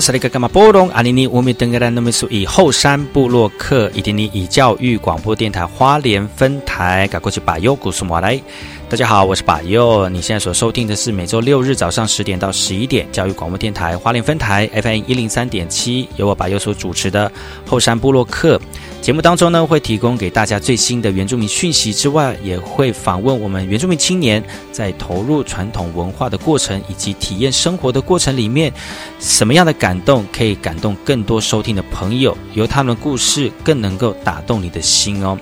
[0.00, 8.40] 是那个干嘛波隆阿尼尼乌米登格兰诺米苏以后山布洛克以及以教育广播电台花莲分台赶过去把优古苏马来。
[8.90, 10.08] 大家好，我是把佑。
[10.08, 17.30] 你现在所收听的是每周六日早上十点到十一点，教育广播电台花莲分台 FM 一零三点七，由我把佑所主持的
[17.66, 18.58] 后山部落客
[19.02, 28.72] 节目当中呢，会提供给大家最新的原住民讯息之外，也会访问我们原住民青年在投入传统文化的过程以及体验生活的过程里面，
[29.20, 35.38] 什么样的感动可以感动更多收听的朋友，由他们的故事更能够打动你的心哦。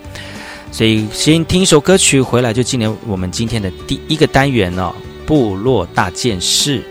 [0.76, 4.92] 所以先听一首歌曲，回来就进入我们今天的第一个单元哦，
[5.24, 6.82] 部落大件事。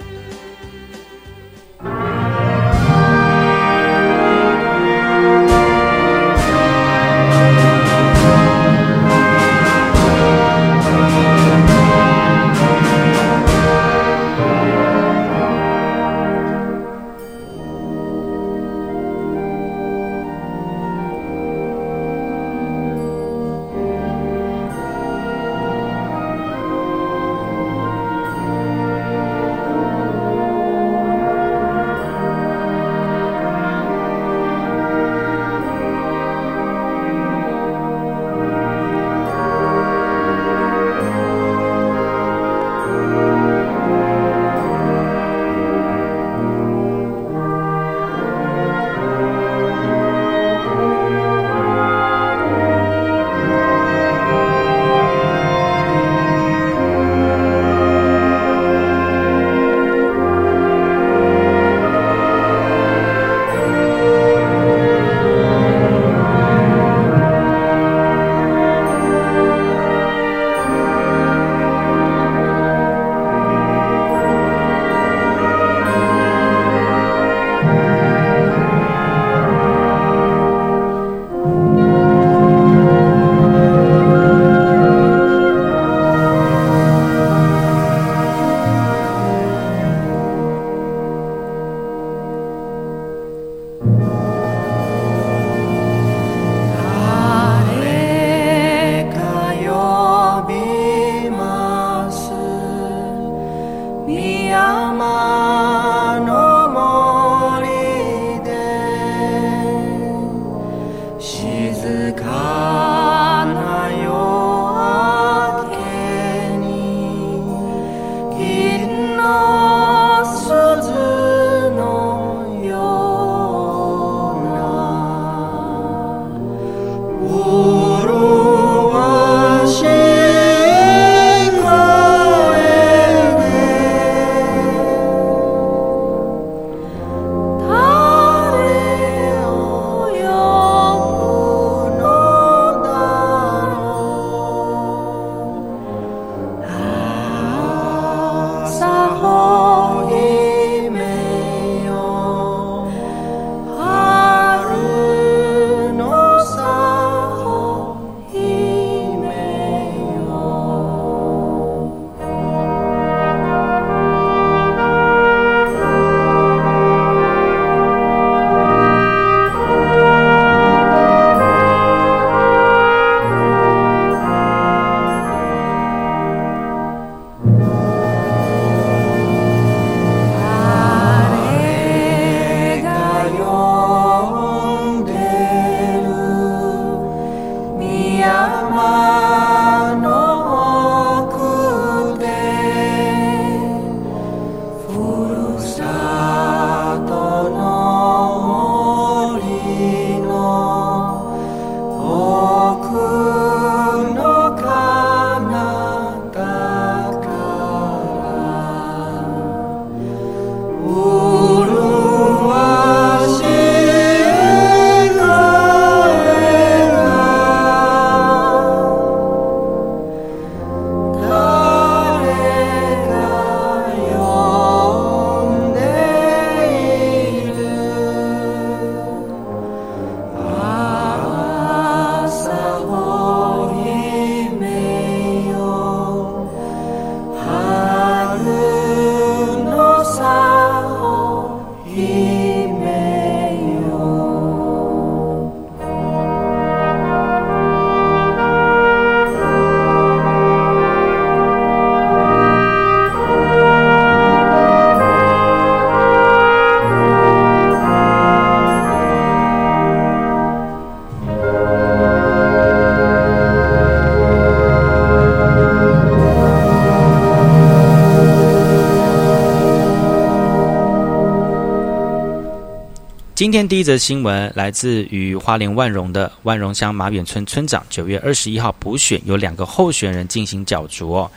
[273.45, 281.30] 今天第一则新闻来自于花莲万荣的万荣乡马远村村长，九月二十一号补选有两个候选人进行角逐。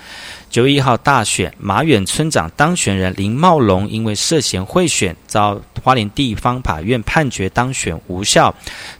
[0.49, 8.55] 九月一号大选，马远村长当选人林茂龙因为涉嫌贿选，遭花莲地方法院判决当选无效，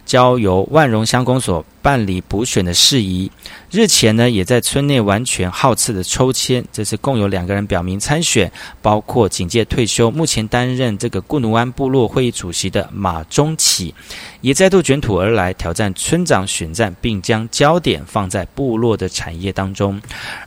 [0.05, 1.65] 交由万荣乡公所。
[1.81, 3.31] 办理补选的事宜，
[3.71, 8.51] 日前呢也在村内完全号次的抽签，这次共有两个人表明参选，
[8.81, 13.93] 包括警戒退休，目前担任这个固奴湾部落会议主席的马中启，
[14.41, 20.01] 也再度卷土而来挑战村长选战，并将焦点放在部落的产业当中。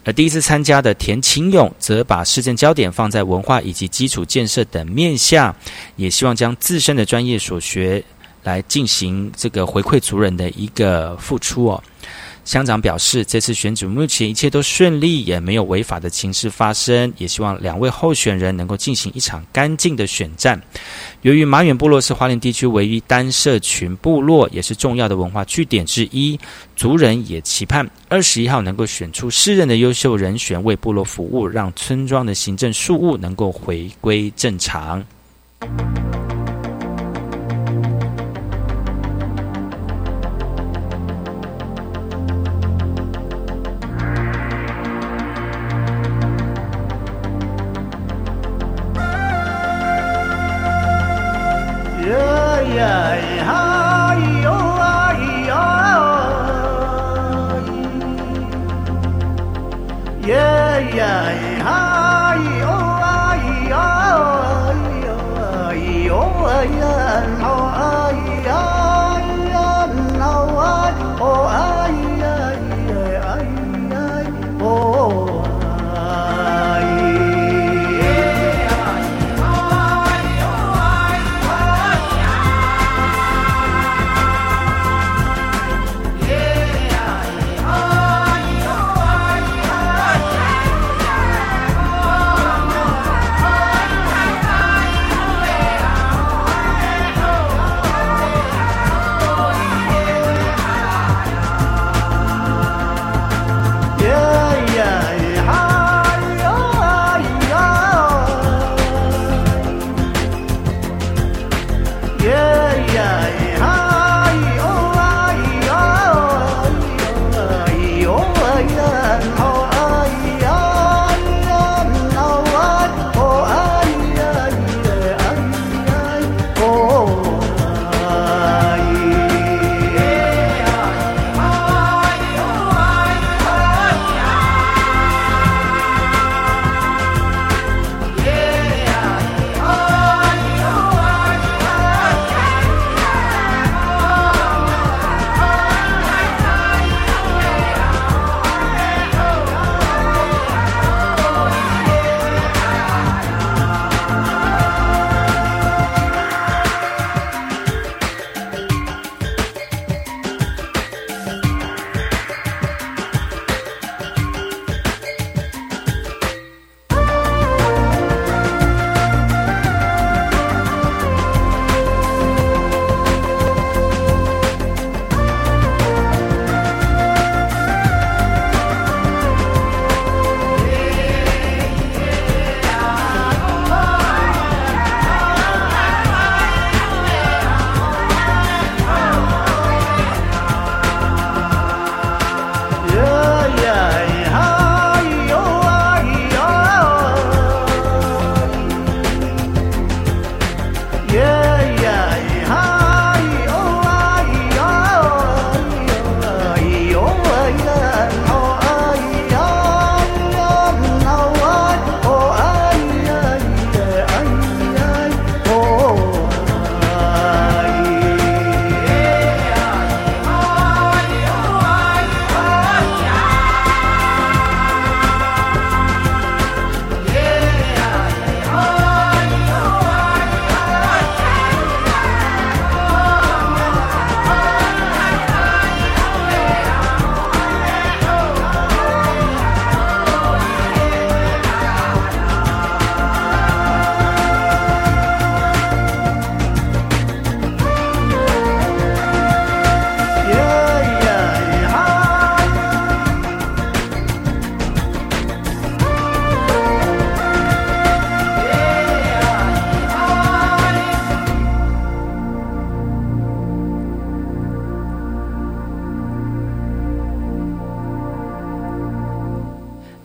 [0.04, 5.54] 而第一次参加的田清勇，则把市政焦点放在文化以及基础建设等面向，
[5.94, 8.02] 也希望将自身的专业所学。
[8.44, 11.80] 来进行这个回馈族人的一个付出哦。
[12.44, 20.60] 乡长表示，这次选举目前一切都顺利，也没有违法的情势发生，也希望两位候选人能够进行一场干净的选战。
[21.22, 26.38] 由于马远部落是花莲地区唯一单社群部落，也是重要的文化据点之一，
[26.74, 35.04] 族人也期盼二十一号能够选出适任的优秀人选为部落服务，让村庄的行政事务能够回归正常。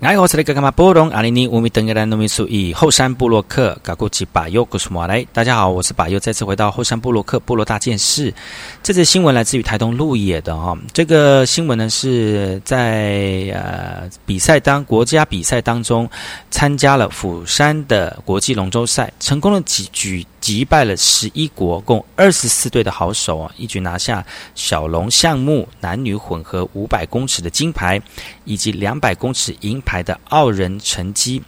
[0.07, 5.21] 哎，我是那个干嘛波隆阿尼尼乌米登格兰农民属以后山布洛克嘎古吉巴尤古苏马来。
[5.33, 8.33] 大家好，我是巴尤，再次回到后山布洛克部落大件事。
[8.81, 16.09] 这次新闻来自于台东鹿野的哈，这个新闻呢是在呃比赛当国家比赛当中
[16.49, 24.25] 参加了釜山的国际龙舟赛，成功的举举击败了十一国共二十四队的好手啊，一举拿下
[24.55, 28.01] 小龙项目男女混合五百公尺的金牌，
[28.45, 29.81] 以及两百公尺银。
[29.87, 31.41] 牌的傲人成绩，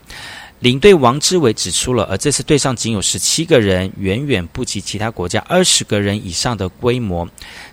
[0.60, 7.28] 领队王志伟指出了，而这次队上仅有十七个人，远远不及其他国家二十个人以上的规模，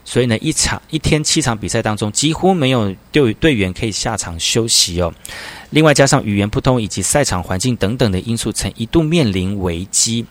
[0.04, 5.14] 所以呢，一场一天七场比赛当中，几乎没有队队员可以下场休息哦。
[5.70, 10.26] 另外加上语言不通以及赛场环境等等的因素，曾一度面临危机。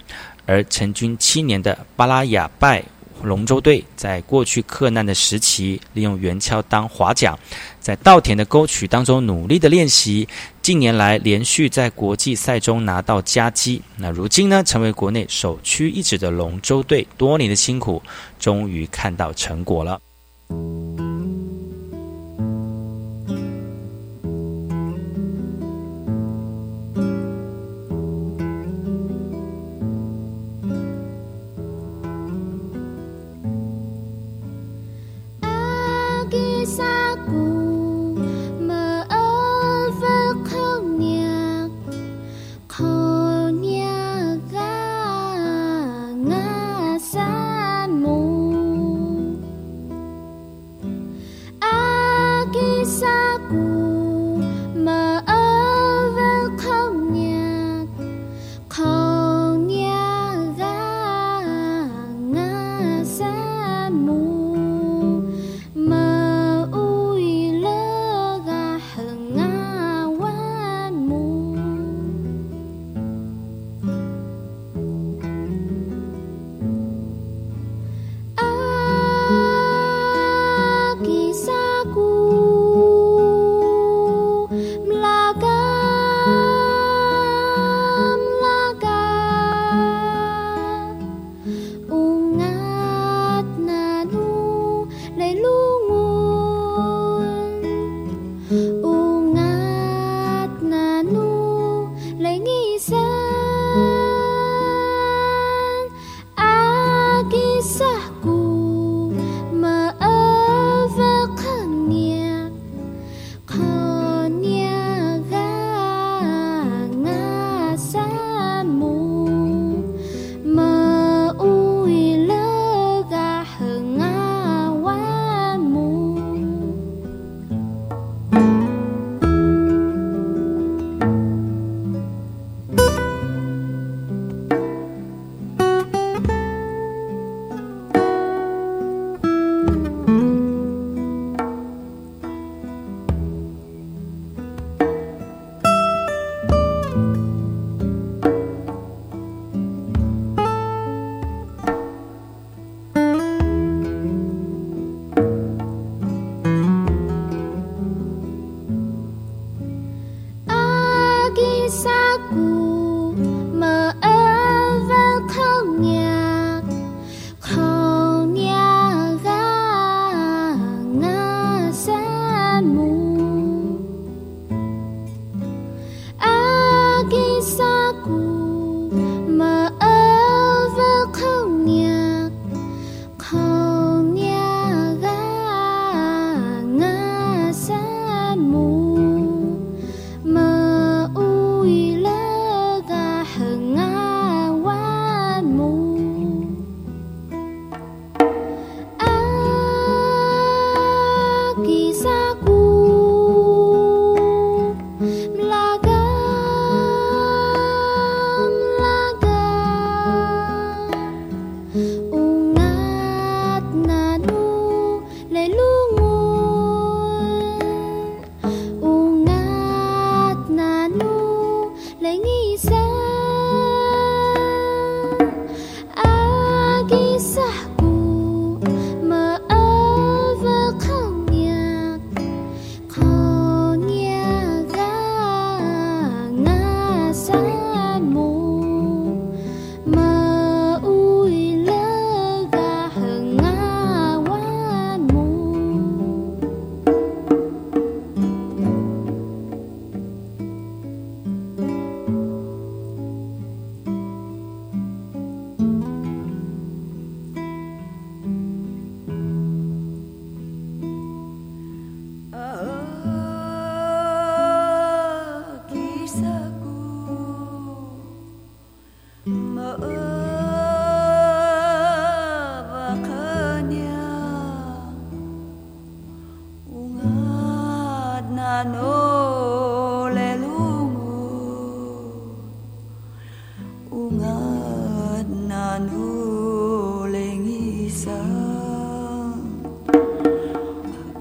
[0.45, 2.83] 而成军七年的巴拉雅拜。
[3.23, 7.35] 龙舟队在过去克难的时期，利用圆锹当划桨，
[7.79, 10.27] 在稻田的沟渠当中努力的练习。
[10.61, 13.81] 近年来，连续在国际赛中拿到佳绩。
[13.97, 18.03] 那如今呢，成为国内首屈一指的龙舟队，多年的辛苦，
[18.37, 19.99] 终于看到成果了。
[36.75, 37.54] kisahku.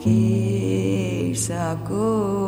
[0.05, 2.44] que sacó.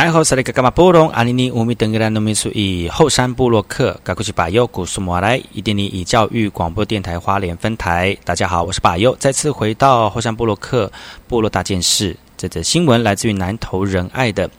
[0.00, 10.90] 爱好是那个噶玛波隆阿尼尼乌米登格兰农民属以后山部落克噶古西巴尤古苏摩来伊甸尼以教育广播电台花莲分台，大家好，我是巴尤，再次回到后山部落克
[11.28, 12.16] 部落大件事。
[12.38, 14.50] 这则新闻来自于南投仁爱的。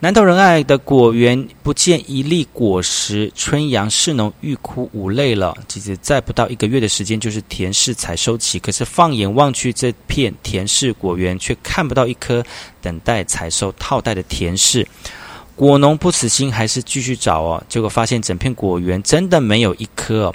[0.00, 5.56] 南投仁爱的果园不见一粒果实，春阳市农欲哭无泪了。
[5.66, 8.60] 其实，在不到一个月的时间，就是田氏采收期。
[8.60, 12.44] 可是，放眼望去，这片田氏果园却看不到一颗
[12.80, 14.86] 等待采收套袋的田氏。
[15.56, 17.60] 果农不死心，还是继续找哦。
[17.68, 20.32] 结果发现，整片果园真的没有一颗。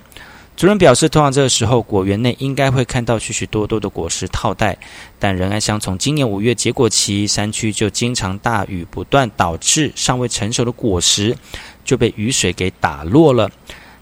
[0.56, 4.78] 主任表示，通常这个时候，果园内应该会看到许许多多的果实套袋，
[5.20, 11.36] 但仁爱乡从今年五月结果期，山区就经常大雨不断，导致尚未成熟的果实
[11.84, 13.50] 就被雨水给打落了。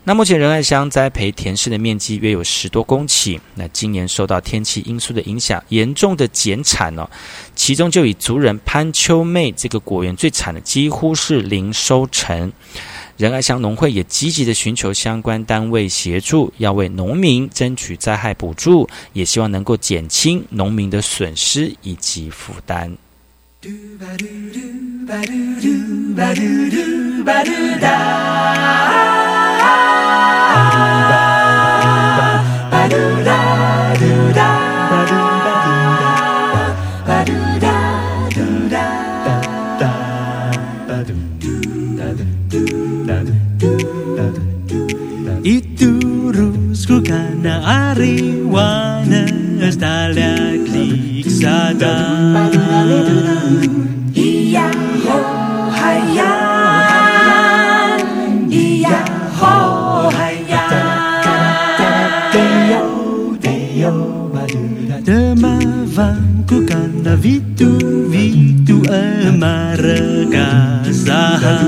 [0.03, 7.07] 那目前仁爱乡栽培田氏的面积约有十多公顷，那今年受到天气因素的影响，严重的减产哦。
[7.55, 12.51] 其中就以族人潘秋妹这个果园最惨的，几乎是零收成。
[13.21, 22.91] 仁爱乡农会也积极的寻求相关单位协助，要为农民争取灾害补助，也希望能够减轻农民的损失以及负担。
[46.81, 50.35] skuggarna är i vanen Stalla
[50.67, 51.95] kliksatta
[54.13, 54.71] Ia
[55.05, 55.19] ho
[55.79, 56.33] haya.
[58.49, 58.99] Ia
[59.39, 59.55] ho
[60.17, 60.63] haja
[62.33, 62.83] Deo
[63.41, 63.95] deo
[65.05, 67.69] Demavan kugana vitu
[68.09, 70.49] vitu amarga
[71.05, 71.61] sahar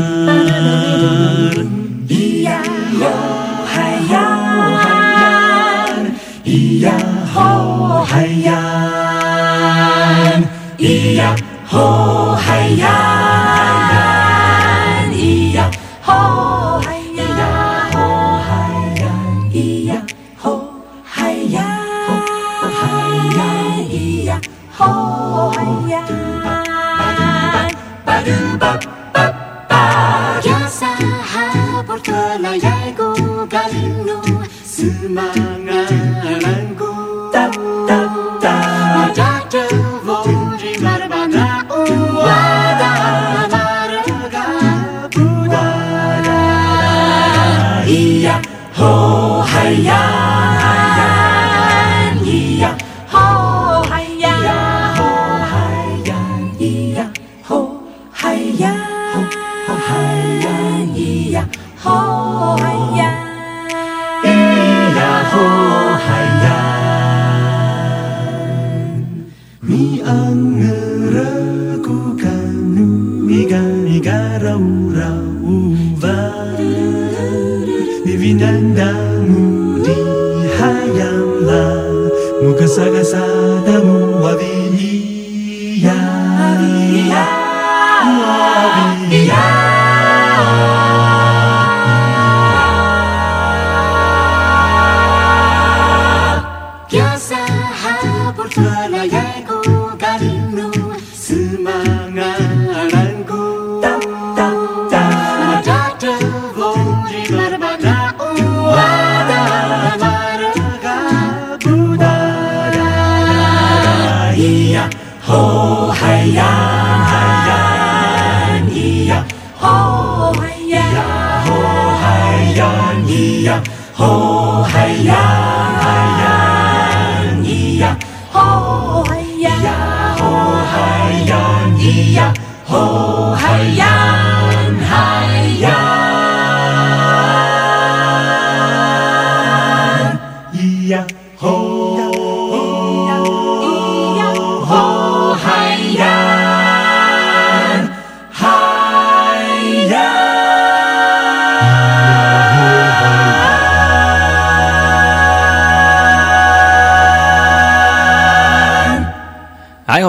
[2.10, 2.60] Ia
[2.99, 3.13] ho
[3.73, 4.33] haya.
[6.54, 6.94] 咿呀
[7.34, 8.54] 吼嗨呀。
[10.78, 11.36] 咿呀
[11.66, 13.23] 吼嗨呀。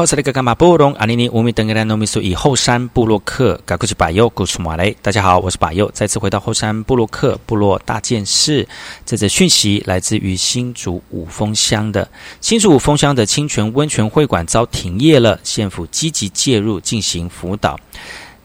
[0.04, 4.94] 哎呦，这里个干嘛布隆阿尼尼乌米登格兰诺米苏以后山布洛克，嘎过去巴尤古苏马雷。
[5.00, 8.68] 大家好，我是巴尤，再次回到后山布洛克部落大件事。
[9.06, 12.06] 这则讯息来自于新竹五峰乡的
[12.42, 17.80] 新竹五峰乡的清泉温泉会馆遭停业了，县府积极介入进行辅导。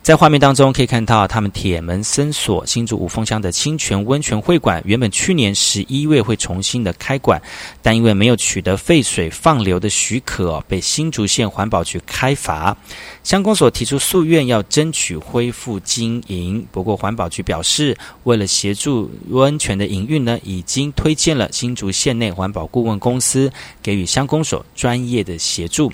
[0.02, 7.40] 在画面当中可以看到，他们铁门森锁新竹五峰乡的清泉温泉会馆，原本去年十一月会重新的开馆，
[7.82, 12.76] 但因为没有取得废水放流的许可、被新竹县环保局开罚。
[13.24, 16.66] 乡公所提出诉愿，要争取恢复经营。
[16.72, 23.52] 不过环保局表示，为了协助温泉的营运呢，已经推荐了新竹县内环保顾问公司
[23.84, 25.92] 给予乡公所专业的协助。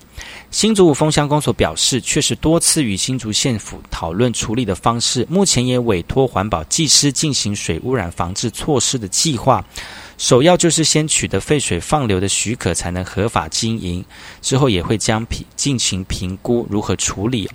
[0.55, 9.61] 新竹五峰乡公所表示，确实多次与新竹县府讨论处理的方式，目前也委托环保技师进行水污染防治措施的计划。
[10.17, 14.05] 首要就是先取得废水放流的许可，才能合法经营。
[14.41, 17.49] 之后也会将评进行评估如何处理。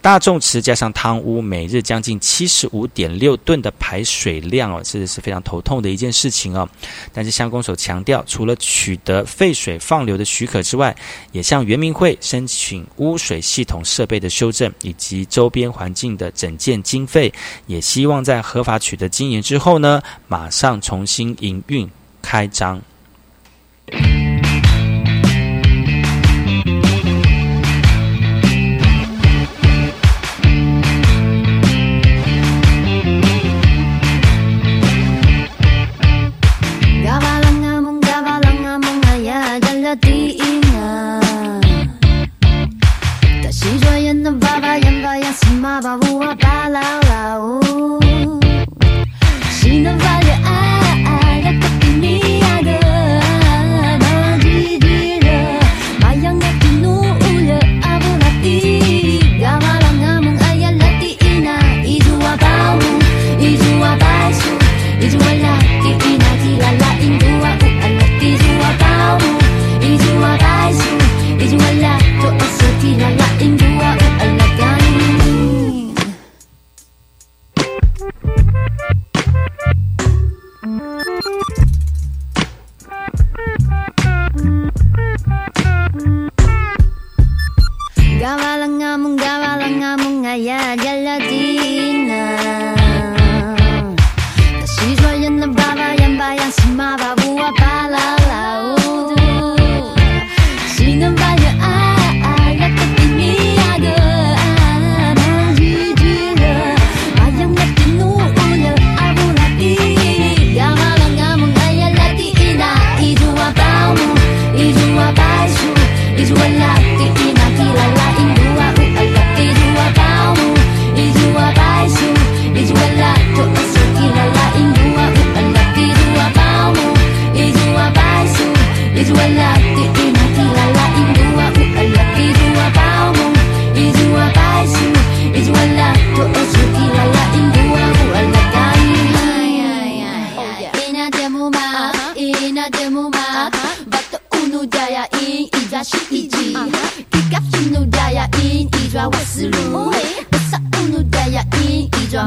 [0.00, 6.66] 大众池加上汤屋，每日将近七十五点六吨的排水量哦，这是非常头痛的一件事情哦。
[7.12, 10.96] 但是乡公所强调，除了取得废水放流的许可之外，
[11.32, 17.32] 也向原民会申请污水系统设备的修正以及周边环境的整建经费，
[17.66, 21.90] 也希望在合法取得经营之后呢，马上重新营运
[22.22, 22.80] 开张。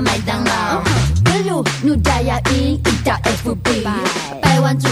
[0.03, 0.81] 麦当劳，
[1.23, 3.13] 北路努加亚因一到
[3.43, 3.83] FB，
[4.41, 4.87] 百万主。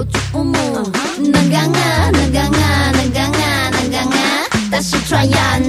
[0.00, 0.88] cocok umum
[1.20, 2.72] Nenganga, nenganga,
[4.72, 5.60] Tak sutrayan,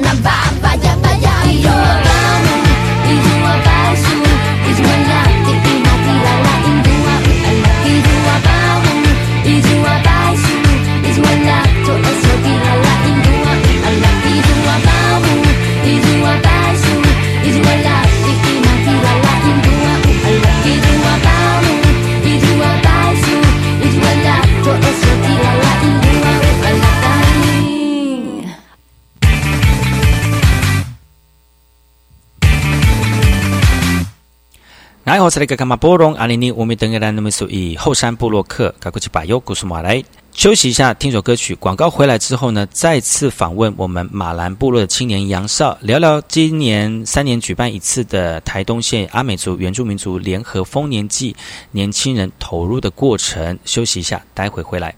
[35.31, 41.55] 是那个干嘛波隆阿尼尼我们等个人那么属于后山部落客，赶过去把优故事马来休息一下，听首歌曲。
[41.55, 51.35] 广告回来之后呢，再次访问我们马兰部落的青年杨少，聊聊今年三年举办一次的台东县阿美族原住民族联合丰年祭，
[51.71, 53.57] 年轻人投入的过程。
[53.63, 54.93] 休息一下，待会回来。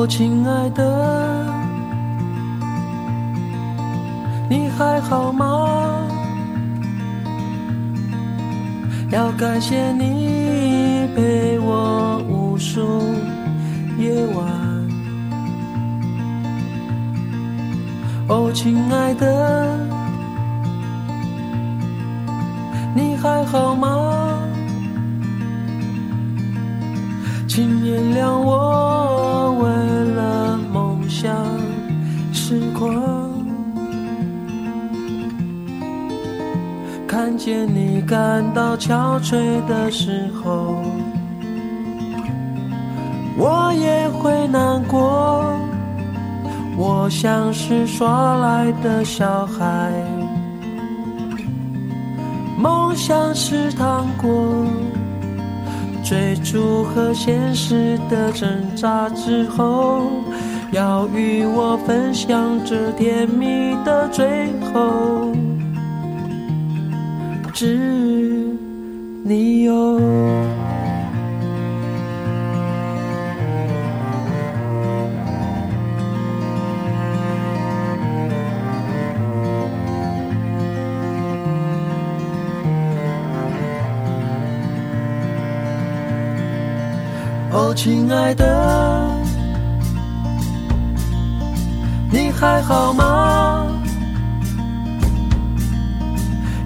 [0.00, 0.82] 哦，亲爱的，
[4.48, 5.68] 你还好吗？
[9.10, 12.80] 要感谢你陪我无数
[13.98, 14.42] 夜晚。
[18.28, 19.76] 哦，亲爱的，
[22.94, 24.38] 你还好吗？
[27.46, 29.19] 请原谅我
[31.22, 31.36] 想
[32.32, 32.90] 时光，
[37.06, 40.82] 看见你感到憔悴的时候，
[43.36, 45.44] 我也会难过。
[46.78, 49.92] 我像是耍赖的小孩，
[52.56, 54.66] 梦想是糖果。
[56.02, 60.10] 追逐和现实的挣扎之后，
[60.72, 65.32] 要与我分享这甜蜜的最后，
[67.52, 67.76] 只
[69.24, 70.00] 你有。
[87.52, 89.19] 哦，亲爱的，
[92.12, 93.66] 你还好吗？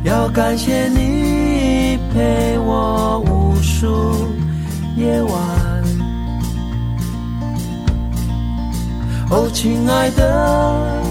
[0.03, 4.29] 要感谢你陪我无数
[4.97, 5.33] 夜晚。
[9.31, 11.03] 哦，亲爱的，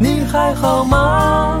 [0.00, 1.60] 你还好吗？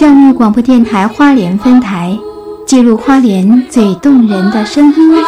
[0.00, 2.18] 教育广播电台花莲分台，
[2.64, 5.24] 记录花莲最动人的声音。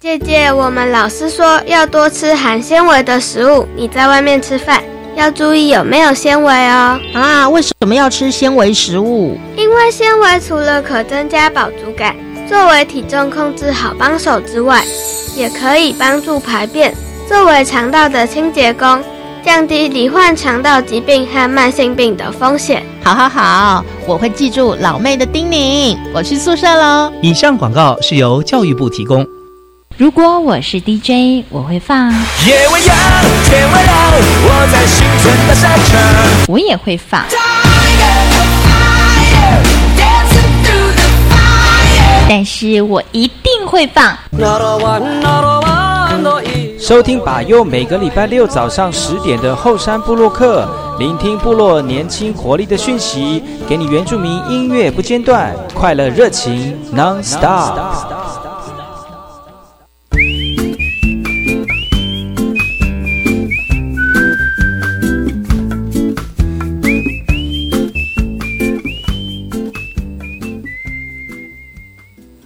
[0.00, 3.68] 姐姐，我们老师说要多吃含纤维的食物。
[3.76, 4.82] 你在外面吃饭
[5.14, 6.98] 要注意有没有纤维哦。
[7.14, 9.38] 啊，为什么要吃纤维食物？
[9.56, 12.16] 因为纤维除了可增加饱足感。
[12.52, 14.84] 作为体重控制好帮手之外，
[15.34, 16.94] 也可以帮助排便，
[17.26, 19.02] 作为肠道的清洁工，
[19.42, 22.82] 降低罹患肠道疾病和慢性病的风险。
[23.02, 25.96] 好好好，我会记住老妹的叮咛。
[26.12, 27.10] 我去宿舍喽。
[27.22, 29.26] 以上广告是由教育部提供。
[29.96, 32.10] 如果我是 DJ，我会放。
[32.46, 32.96] 夜未央，
[33.46, 34.12] 天未亮，
[34.44, 36.46] 我在新春大赛场。
[36.48, 37.24] 我也会放。
[42.34, 44.16] 但是我一定会放。
[46.80, 50.66] 收听把右每个礼拜六早上十点的后山部落客，
[50.98, 58.21] 聆听部落年轻活力的讯息，给你原住民音乐不间断，快乐热情 non stop。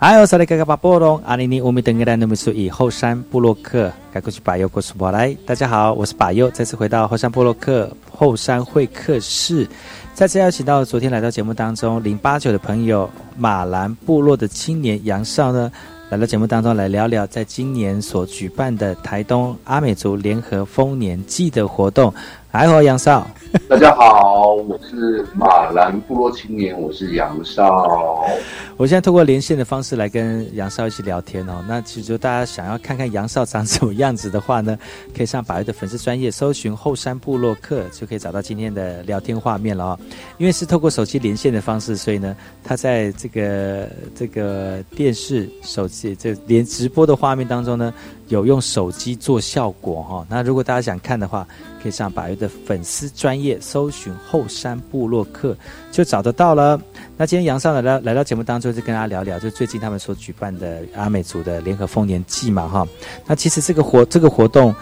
[0.07, 5.37] 哎，我是那个巴波隆阿尼尼乌米登格兰努米苏以后山布洛克，该过去巴佑过苏波来。
[5.45, 9.67] 大家好，我是巴佑，再次回到后山布洛克后山会客室，
[10.15, 15.73] 再次邀请到昨天来到节目当中零八九的朋友马兰部落的青年杨少呢。
[16.09, 22.15] 来到节目当中来聊聊，在今年所举办的台东阿美族联合丰年祭的活动。
[22.57, 23.29] 还好，杨少，
[23.69, 28.25] 大家好，我是马兰部落青年，我是杨少。
[28.79, 31.63] 我现在通过连线的方式来跟杨少一起聊天哦。
[31.69, 34.79] 那其实大家想要看看杨少长什么样子的话呢，
[35.15, 39.99] 可以上百位的粉丝专业搜寻后山部落客，就可以找到今天的聊天画面了哦。
[40.39, 47.93] 因为是透过手机连线的方式，所以呢，他在这个这个电视手机这连直播的画面当中呢。
[48.29, 51.47] 有用手机做效果哈，那如果大家想看的话，
[51.81, 55.57] 可以上百越的粉丝专业搜寻后山部落客
[55.93, 56.81] 就找得到了。
[57.17, 62.87] 那今天杨少来到来到节目当中，就跟大家聊聊，就最近他们所举办的阿美族的联合丰年祭嘛哈。
[63.27, 64.75] 那其实这个活这个活动，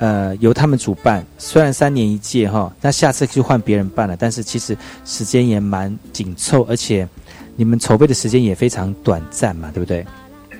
[0.00, 7.08] 呃，由他们主办，虽然三年一届哈，那下次就换别人办了，但是其实时间也蛮紧凑，而且
[7.54, 10.04] 你们筹备的时间也非常短暂嘛，对不对？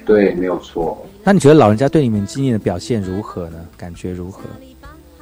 [0.06, 1.04] 对，没有错。
[1.28, 3.58] 那你觉得老人家对你们今年的表现如何呢？
[3.76, 4.44] 感觉如何？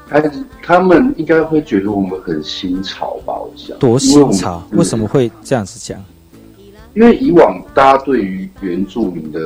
[0.09, 0.23] 他
[0.63, 3.35] 他们应该会觉得我们很新潮吧？
[3.37, 4.63] 我想多新潮？
[4.71, 6.01] 为什么会这样子讲？
[6.95, 9.41] 因为以往大家对于原住民的，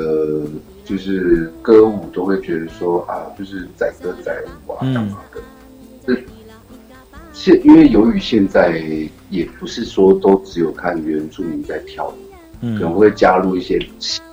[0.84, 4.36] 就是歌舞都会觉得说啊，就是载歌载
[4.68, 5.40] 舞啊，干嘛的？
[6.06, 6.22] 这
[7.32, 8.82] 现因为由于现在
[9.30, 12.14] 也不是说都只有看原住民在跳舞，
[12.60, 13.78] 嗯，可能会加入一些。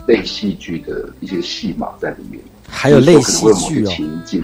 [0.07, 3.87] 类戏剧的一些戏码在里面，还有类戏剧哦。
[3.89, 4.41] 情境，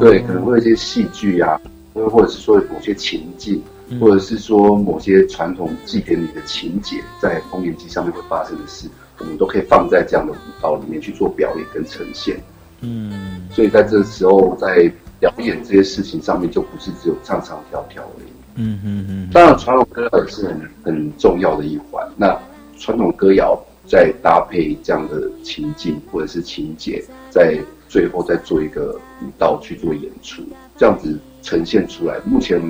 [0.00, 1.60] 对，可能会有一些戏剧啊，
[1.92, 3.62] 或或者是说某些情境，
[4.00, 12.42] 或者是说某些传统祭典里的情节，在丰年祭上面会发生的事，我们都可以放在这样的舞蹈里面去做表演跟呈现。
[12.80, 18.28] 嗯，所以在这时候，在表演这些事情上面，就不是只有唱唱跳跳而已。
[18.54, 19.28] 嗯嗯嗯。
[19.34, 22.02] 当然，传统歌谣也是很很重要的一环。
[22.16, 22.34] 那
[22.78, 23.58] 传统歌谣。
[23.88, 27.00] 再搭配这样的情境或者是情节，
[27.30, 27.56] 在
[27.88, 30.42] 最后再做一个舞蹈去做演出，
[30.76, 32.60] 这样子呈现出来，目前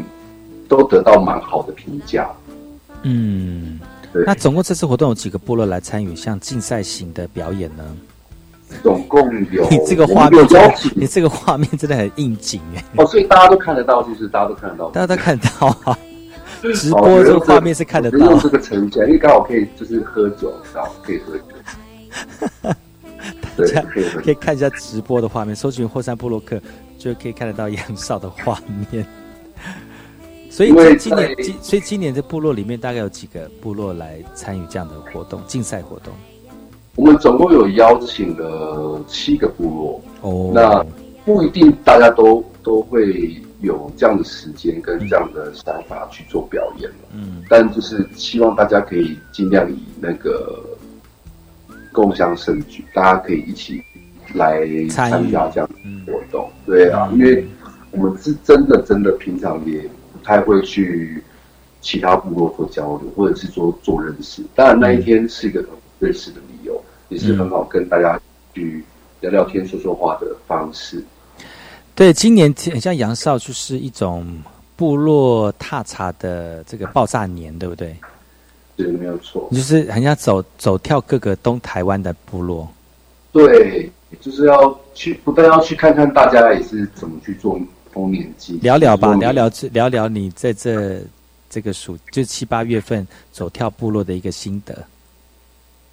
[0.68, 2.28] 都得到蛮好的评价。
[3.00, 3.80] 嗯，
[4.12, 4.24] 对。
[4.26, 7.96] 那总共这次活动有几个部落来参与，像竞赛型的表演呢？
[8.82, 9.66] 总共有。
[9.72, 10.46] 你这个画面，
[10.94, 12.84] 你这个画面真的很应景哎。
[12.98, 15.98] 哦，所以大家都看得到，就是大家都看得到，大家都看得到啊。
[16.74, 21.44] 直播这个画面是看得到，用这个呈现，因为刚好可以就是喝酒，然后可以喝酒。
[23.56, 23.82] 大家
[24.22, 26.60] 可以看一下直播的画面，搜寻霍山部落客
[26.98, 29.06] 就可以看得到杨少的画面。
[30.50, 36.12] 所以今年，今所以今年的部落里面大概有几个部落来参与这样的活动，竞赛活动。
[36.94, 40.84] 我们总共有邀请了七个部落哦，那
[41.24, 43.36] 不一定大家都都会。
[43.66, 50.64] 有这样的时间跟这样的想法去做表演了，嗯，但就是希望大家可以尽量以那个
[51.92, 53.82] 共享盛举，大家可以一起
[54.34, 57.46] 来参加这样的活动，对啊，因为
[57.90, 61.22] 我们是真的真的平常也不太会去
[61.80, 64.42] 其他部落做交流，或者是说做认识。
[64.54, 65.64] 当然那一天是一个
[65.98, 68.20] 认识的理由，也是很好跟大家
[68.54, 68.84] 去
[69.20, 71.02] 聊聊天、说说话的方式。
[71.96, 74.26] 对，今年很像杨少，就是一种
[74.76, 77.96] 部落踏查的这个爆炸年，对不对？
[78.76, 79.48] 对，没有错。
[79.50, 82.68] 就是很像走走跳各个东台湾的部落。
[83.32, 83.90] 对，
[84.20, 87.58] 就是要去，不但要去看看大家也是怎么去做
[87.90, 91.00] 丰年祭，聊聊吧，聊聊聊聊你在这
[91.48, 94.86] 这个暑，就七八月份走跳部落的一个心得。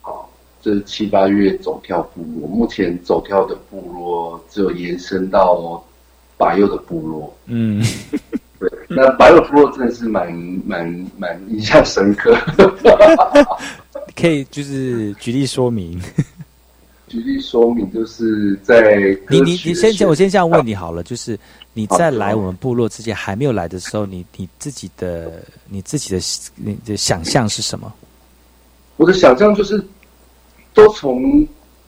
[0.01, 0.29] 好，
[0.61, 5.81] 这七八月走跳部落，目前走跳的部落只有延伸到。
[6.37, 7.83] 白幼的部落，嗯，
[8.59, 10.31] 对，那白幼部落真的是蛮
[10.65, 12.35] 蛮蛮印象深刻，
[14.15, 16.01] 可以就是举例说明。
[17.07, 18.97] 举例说明就是在
[19.29, 21.37] 你你你先先我先这样问你好了，就是
[21.73, 26.19] 你在来我们部落之前还没有来的时候，你你自己的你自己的
[26.55, 27.93] 你的想象是什么？
[28.97, 29.85] 我的想象就是
[30.73, 31.45] 都从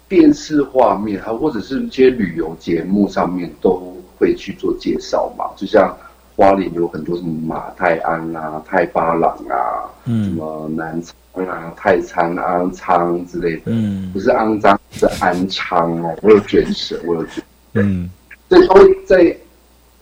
[0.08, 3.95] 电视画面，还或者是一些旅游节目上面都。
[4.18, 5.45] 会去做介绍嘛？
[5.55, 5.95] 就像
[6.36, 16.16] 花莲有很多什么马泰安啊、泰巴朗啊，嗯，什么南昌啊、泰昌、安昌之类的，嗯，不是肮脏，是安昌哦。
[16.22, 17.43] 我有卷舌，我有卷，
[17.74, 18.09] 嗯，
[18.49, 19.36] 这都会在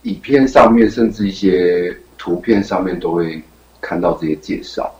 [0.02, 3.40] 影片上面，甚至一些图片上面都会
[3.80, 4.92] 看到这些介绍。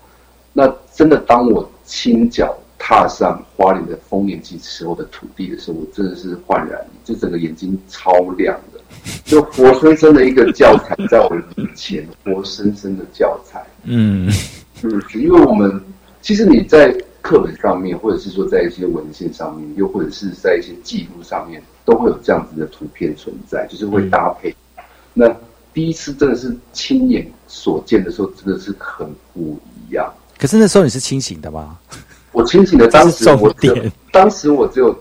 [0.52, 2.56] 那真的，当我亲脚
[2.87, 8.80] 踏上花莲的丰年祭时候的土地的时候，我真的是焕然，就整个眼睛超亮的，
[9.24, 13.64] 就活生生的一个教材在我们面前，活生生的教材。
[13.85, 14.30] 嗯
[14.82, 15.82] 嗯，因为我们
[16.20, 24.55] 其实你在课本上面，或者是说在一些文献上面，又或者是在一些记录上面，都会有这样子的图片存在，就是会搭配。
[25.14, 25.35] 那
[25.72, 29.59] 第一次真的是亲眼所见的时候，真的是很不
[29.89, 30.12] 一样。
[30.39, 31.78] 可是那时候你是清醒的吗？
[32.35, 33.55] 我清醒的当时我
[34.12, 34.95] 当时我只有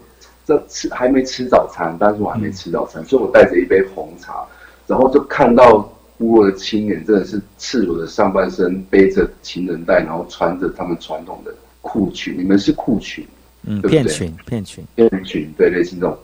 [0.46, 4.46] 这吃还没吃早餐，当时我还没吃早餐，所以我带着一杯红茶，
[4.88, 5.80] 然后就看到
[6.18, 13.28] 部落的青年真的是赤裸的上半身，背着情人带，然后穿着他们传统的裤裙，你们是裤裙，
[13.64, 14.04] 嗯，对不对？
[14.04, 16.18] 片裙片裙，片裙，对，类似那种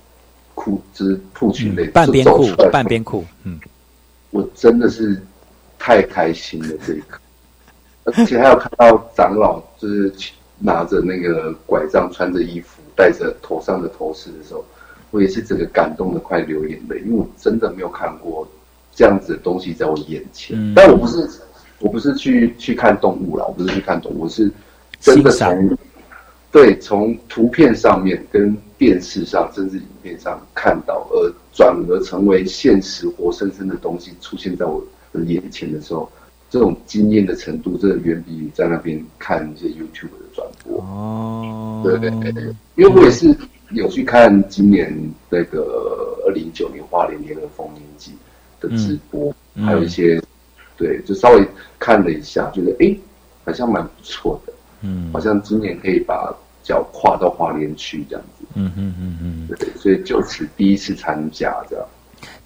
[0.54, 3.60] 裤，就是裤裙类，嗯半边裤半边裤，嗯。
[4.32, 5.20] 我真的是
[5.80, 7.20] 太开心了这一刻，
[8.04, 10.14] 而且还有看到长老就是
[10.60, 14.64] 拿着那个拐杖，穿着衣服，戴着头上的头饰的时候，
[15.12, 18.48] 我也是整个感动的快流眼泪，因为我真的没有看过
[18.94, 20.58] 这样子的东西在我眼前。
[20.58, 21.28] 嗯但我不是
[21.80, 24.52] 我不是去去看动物啦，我不是去看动物，我是
[25.00, 25.78] 真的从
[26.52, 34.84] 对从图片上面跟电视上甚至影片上看到，而转而成为现实活生生的东西出现在我
[35.14, 36.12] 的眼前的时候，
[36.50, 40.80] 这种惊艳的程度，真的远比你在那边看一些 YouTube 的转播。
[40.82, 42.44] 哦，对对对对，
[42.76, 43.36] 因为我也是
[43.72, 44.92] 有去看今年
[45.30, 48.14] 那个二零一九年花莲联合丰年祭
[48.60, 50.22] 的直播，嗯还有一些
[50.78, 52.98] 对，就稍微看了一下，觉得诶
[53.46, 56.34] 好像蛮不错的，嗯好像今年可以把
[56.64, 59.48] 脚跨到花莲去这样子，嗯嗯嗯嗯。
[59.48, 61.86] 对，所以就此第一次参加这样。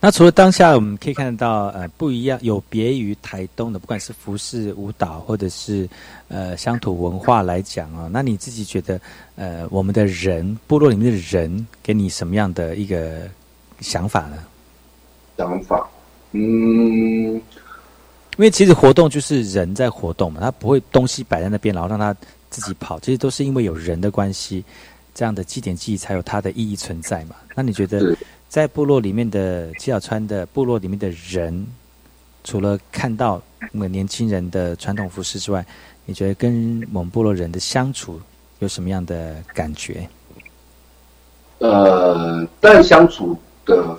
[0.05, 5.87] 那除了当下我们可以看到，呃，不一样，有别于台东的，不管是服饰、舞蹈，或者是
[6.27, 8.99] 呃乡土文化来讲啊、那你自己觉得，
[9.37, 13.29] 呃，我们的人部落里面的人给你什么样的一个
[13.79, 14.43] 想法呢？
[15.37, 15.89] 想法，
[16.33, 17.41] 嗯，因
[18.39, 22.13] 为其实活动就是人在活动嘛，他不会东西摆在那边，然后让他
[22.49, 24.65] 自己跑，这些都是因为有人的关系，
[25.15, 27.37] 这样的祭典记忆才有它的意义存在嘛。
[27.55, 28.17] 那你觉得是
[28.53, 31.65] 在部落里面的七角川的部落里面的人，
[32.43, 33.41] 除了看到
[33.71, 35.65] 我们年轻人的传统服饰之外，
[36.05, 38.21] 你觉得跟我们部落人的相处
[38.59, 40.07] 有什么样的感觉？
[41.57, 43.35] 呃，但相处
[43.65, 43.97] 的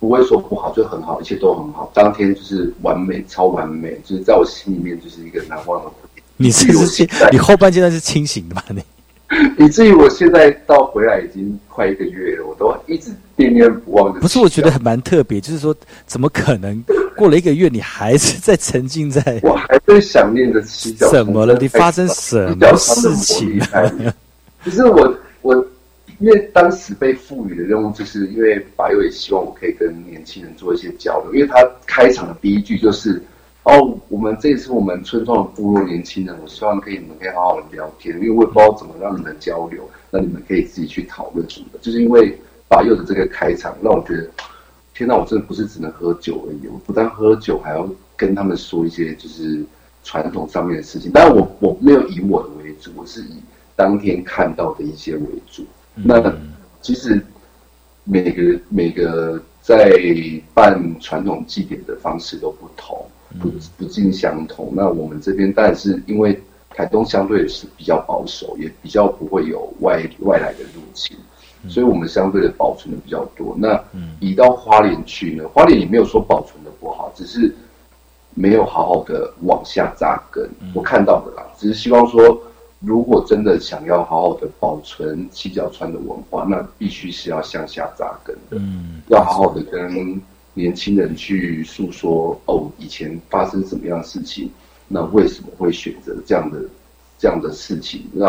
[0.00, 1.88] 不会说不好，就很好，一切都很好。
[1.94, 5.92] 当天就是完美，超完美，就是在我心里面就是一个难忘的。
[6.36, 8.64] 你是不是你后半阶段是清醒的吧？
[8.70, 8.82] 你
[9.58, 14.20] 以至于我现在到回来已经快一个月了，我都一直念念不忘的。
[14.20, 15.74] 不是，我觉得很蛮特别，就是说，
[16.06, 16.80] 怎么可能
[17.16, 21.58] 过了一个月，你还是在沉浸在我还在想念着七角川怎么了？
[21.60, 24.14] 你发生什么事情七角川的魔力在里面
[24.64, 25.66] 可是我我
[26.20, 33.20] 因为当时被赋予的任务，就是因为法友也希望我可以跟年轻人做一些交流，因为他开场的第一句就是。
[33.66, 41.78] 哦，我们这次我们村庄的部落年轻人，我希望可以你们可以好好的聊天，因为我也不知道怎么让你们交流，那你们可以自己去讨论什么的。
[41.80, 42.38] 就是因为
[42.68, 44.30] 法佑的这个开场，让我觉得，
[44.94, 49.64] 天哪，我真的不是只能喝酒而已，我不但喝酒，还要跟他们说一些就是
[50.04, 51.10] 传统上面的事情。
[51.12, 53.34] 但我我没有以我的为主，我是以
[53.74, 55.66] 当天看到的一些为主。
[55.92, 56.32] 那
[56.80, 57.20] 其实
[58.04, 59.90] 每个每个在
[60.54, 63.04] 办传统祭典的方式都不同。
[63.40, 64.72] 不不尽相同。
[64.74, 71.16] 那我们这边但是因为台东相对是比较保守，也比较不会有外外来的入侵，
[71.68, 73.56] 所以我们相对的保存的比较多。
[73.58, 73.82] 那
[74.20, 77.54] 移到花莲去呢，花莲也没有说保存的不好，只是
[78.34, 80.46] 没有好好的往下扎根。
[80.74, 82.38] 我看到的啦，只是希望说，
[82.80, 90.20] 如果真的想要好好的保存七角川的文化，那必须是要向下扎根的，嗯，要好好的跟。
[90.56, 94.50] 年轻人去诉说哦，以前发生什么样的事情，
[94.88, 96.58] 那为什么会选择这样的
[97.18, 98.02] 这样的事情？
[98.10, 98.24] 那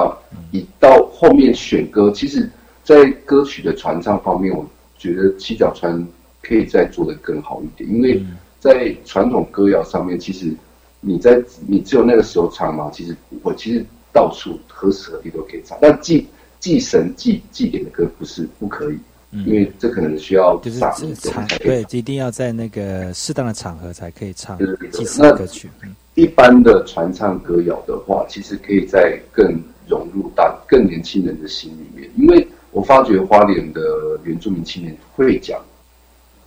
[0.51, 2.49] 一到后面选歌，其实，
[2.83, 4.67] 在歌曲的传唱方面，我
[4.97, 6.05] 觉得七角川
[6.43, 8.21] 可以再做得更好一点，因为
[8.59, 10.53] 在传统歌谣上面，其实
[10.99, 16.27] 你在你只有那个时候唱嘛，其实我其实到处何时何地都可以唱，但祭
[16.59, 18.97] 祭神祭祭典的歌不是不可以。
[19.45, 24.57] 因为这可能需要就是场场对，一定要在那个适当的场合才可以唱
[24.91, 25.69] 祭祀歌曲。
[26.15, 29.45] 一般的传唱歌谣的话，其实可以在更
[29.87, 32.09] 融入大更年轻人的心里面。
[32.15, 33.81] 因为我发觉花莲的
[34.23, 35.61] 原住民青年会讲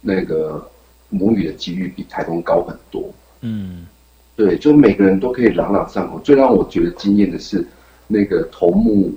[0.01, 0.69] 那个
[1.09, 3.09] 母语的几率比台东高很多。
[3.43, 3.87] 嗯，
[4.35, 6.19] 对，就每个人都可以朗朗上口。
[6.21, 7.65] 最让我觉得惊艳的是，
[8.09, 9.13] 那个头目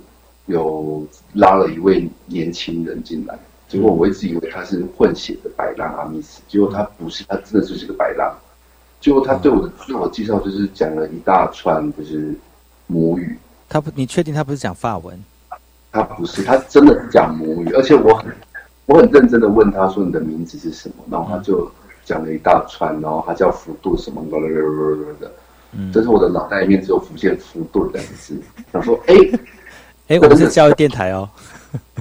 [0.45, 3.37] 有拉了一位年轻人进来，
[3.73, 8.31] 结果我一直以为他是混血的白浪阿密斯，结果他不是，他真的就是个白浪。
[9.01, 12.35] 结果他对我的自我介绍就是讲了一大串就是
[12.85, 13.35] 母语，
[13.67, 15.19] 他不，你确定他不是讲法文？
[15.91, 18.31] 他不是，他真的是讲母语，而且我很
[18.85, 21.67] 我很认真的问他说你的名字是什么，然后他就
[22.05, 24.23] 讲了一大串，然后他叫福度什么
[25.19, 25.31] 的，
[25.71, 28.39] 嗯，这是我的脑袋里面只有浮现福度两个字，
[28.71, 29.15] 想说哎
[30.09, 30.47] 哎， 我们是。
[30.47, 31.27] 教育电台哦，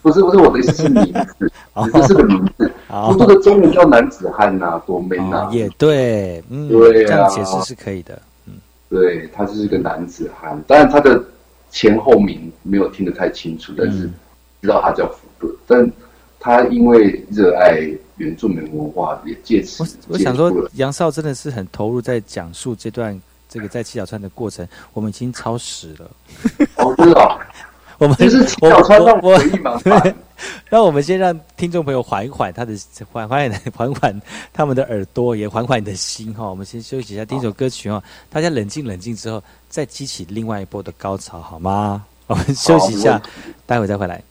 [0.03, 1.05] 不是不是，我的意思是名
[1.39, 1.53] 字，
[1.93, 8.55] 这是个名字，福度的中文叫男子汉呐，多美呐，也对，嗯，对啊，这样解释是可以的，嗯，
[8.91, 11.23] 对他就是个男子汉，当然他的。
[11.75, 14.01] 前后名没有听得太清楚，但是
[14.61, 15.51] 知道他叫福顿。
[15.67, 15.91] 但
[16.39, 17.81] 他因为热爱
[18.19, 19.83] 原住民文化，也借此。
[19.83, 24.69] 我我想说，杨少真的是很投入在讲述这段这个在七角川的过程。
[24.93, 26.11] 我们已经超时了。
[26.77, 27.39] 哦，真的。
[28.03, 30.15] 我们就是七小川让我回忆蛮快。
[30.69, 32.75] 那我们先让听众朋友缓一缓他的
[33.13, 34.23] 缓缓缓缓
[34.53, 36.51] 他们的耳朵，也缓缓你的心哈。
[36.51, 38.03] 我们先休息一下，听一首歌曲哈。
[38.29, 39.43] 大家冷静冷静之后。
[39.73, 42.05] 再激起另外一波的高潮，好吗？
[42.27, 43.23] 我们休息一下，
[43.65, 44.23] 待会再回来。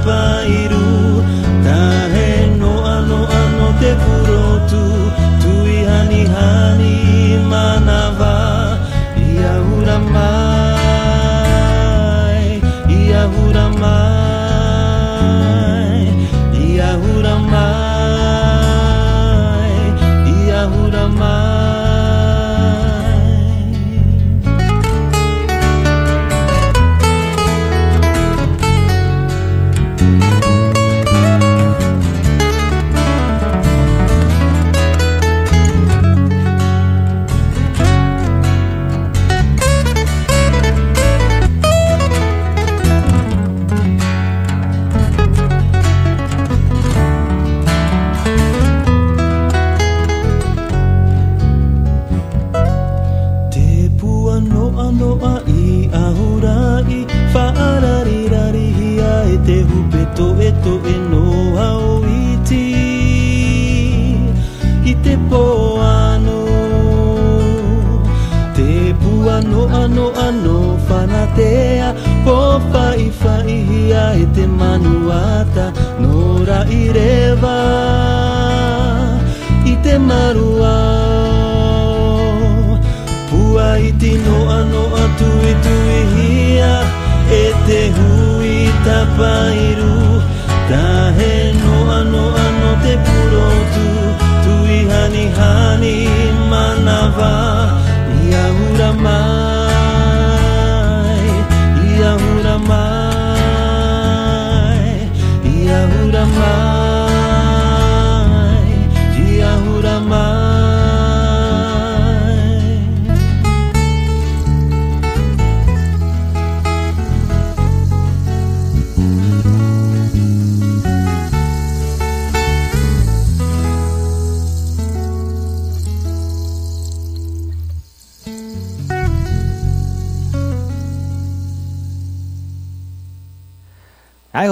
[0.00, 1.19] apa iru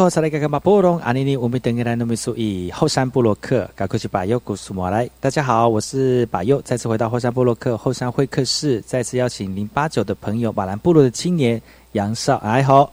[0.08, 5.06] 哎，我是来个马波隆阿尼尼，我们等下来努米苏伊后山布洛克，赶快去把右古苏马来。
[5.20, 11.60] 大家好，我是把右，再次回到后山布洛克后山会客室，再次邀请零八九的朋友，马兰部落的青年
[11.92, 12.90] 杨少，哎好，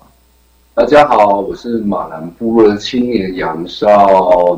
[0.75, 3.87] 大家好，我是马兰部落的青年杨少，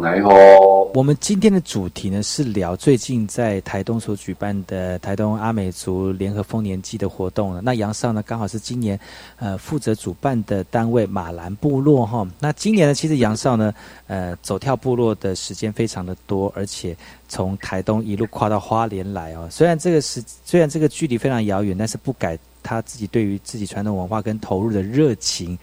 [0.01, 0.89] 来吼。
[0.95, 8.99] 我们今天的主题呢是聊最近在台东所举办的台东阿美族联合丰年祭的活动了那杨少呢刚好是今年
[9.37, 12.27] 呃负责主办的单位马兰部落哈。
[12.39, 13.71] 那今年呢其实杨少呢
[14.07, 16.97] 呃走跳部落的时间非常的多，而且
[17.29, 19.47] 从台东一路跨到花莲来哦。
[19.51, 25.55] 虽然这个是虽然这个距离非常遥远，但是不改他自己对于自己传统文化跟投入的热情。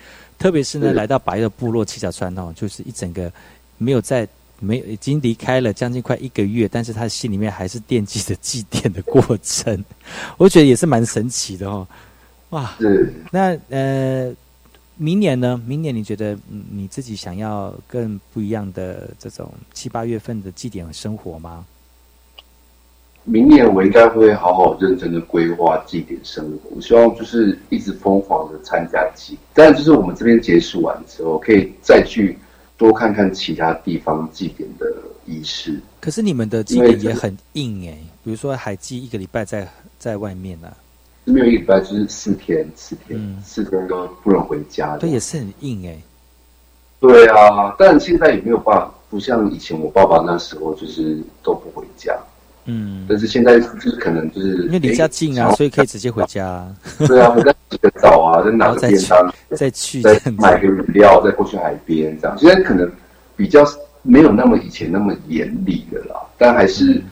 [0.45, 3.33] 特别是呢，来到白的部落七角川哦，就是一整个
[3.79, 4.29] 没有在
[4.61, 9.83] 没已经离开了将近快一个月，但是他心里面还是惦记着祭奠的过程，
[10.37, 11.89] 我觉得也是蛮神奇的哦。
[12.51, 12.77] 哇，
[13.33, 14.31] 那呃，
[14.99, 15.59] 明年呢？
[15.67, 16.37] 明年你觉得
[16.71, 21.65] 你自己想要更不一样的这种七八月份的祭典生活吗？
[23.25, 32.39] 明年我应该会好好认真的规划祭典生活，我希望就是一直疯狂的参加祭，但就是我们这边结束完之后，可以再去
[32.77, 34.87] 多看看其他地方祭典的
[35.25, 35.81] 仪式。
[36.01, 39.67] 可是你们的祭典也很硬哎，比如说海祭一个礼拜在
[39.99, 40.71] 在外面呢，
[41.25, 45.99] 没有一个礼拜就是四天，四天，四天都不能回家，对，也是很硬哎。
[47.01, 52.15] 对啊，但现在也没有办法，不像以前我爸爸那时候就是都不回家。
[52.67, 56.67] 嗯，但是现在就是可能就是因为离家近啊，所以可以直接回家。
[57.07, 62.37] 对啊，再洗个澡啊， 再拿个便当，再去再买个饮料，再过去海边这样。
[62.39, 62.91] 现在可能
[63.37, 63.65] 比较
[64.03, 67.03] 没有那么以前那么严厉的啦，但还是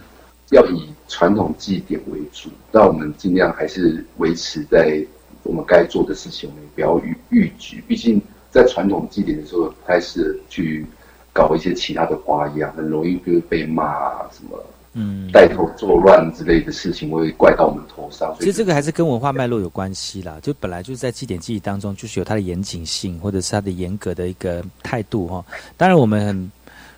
[0.51, 2.49] 要以传统祭典为主。
[2.71, 5.05] 那我们尽量还是维持在
[5.43, 7.85] 我们该做的事情，我们不要逾逾矩。
[7.87, 10.87] 毕竟在传统祭典的时候，开始去
[11.33, 14.59] 搞一些其他的花样，很容易就是被骂啊什么。
[14.95, 18.35] 嗯，带头作乱之类的事情会怪到我们头上。
[18.39, 20.39] 其实这个还是跟文化脉络有关系啦。
[20.43, 25.45] 就本来就是在祭典记忆当中，就是有它的严谨性，或者是它的严格的一个态度哈。
[25.79, 26.53] 当然，我们很，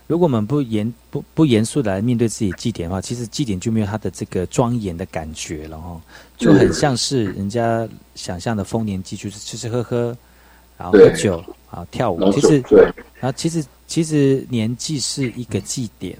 [0.09, 6.01] 如果我们不严不不严肃的来面对自己祭典的话，其实祭典就没有它的这个庄严的感觉了哈。
[6.37, 10.17] 就很像是人家想象的丰年祭，就是吃吃喝喝，
[10.77, 12.33] 然后喝酒啊跳舞。
[12.33, 12.83] 其实对，
[13.21, 16.19] 然后其实其实年祭是一个祭典。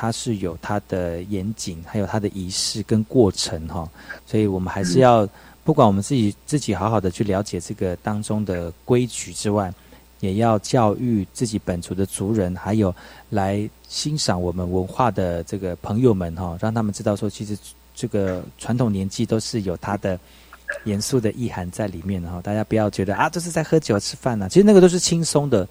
[0.00, 3.90] 它是有它的严谨，还有它的仪式跟过程哈，
[4.24, 5.28] 所以我们还是要
[5.64, 9.74] 不管我们自己自己好好的去了解这个当中的规矩之外，
[10.20, 12.94] 也要教育自己本族的族人，还有
[13.28, 17.58] 来欣赏我们文化的这个朋友们哈，让他们知道说，其实
[17.92, 20.16] 这个传统年纪都是有它的
[20.84, 22.40] 严肃的意涵在里面哈。
[22.40, 25.68] 大家不要觉得啊，这是在喝酒吃饭呢，其实那个都是轻松的